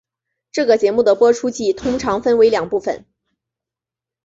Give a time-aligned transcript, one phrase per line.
[0.51, 3.05] 这个节目的播出季通常分为两部份。